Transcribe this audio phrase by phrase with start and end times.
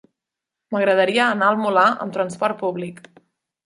[0.75, 3.09] M'agradaria anar al Molar amb trasport públic.